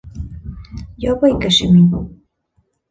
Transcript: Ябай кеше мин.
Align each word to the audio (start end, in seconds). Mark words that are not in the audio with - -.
Ябай 1.09 1.33
кеше 1.45 1.65
мин. 1.77 1.87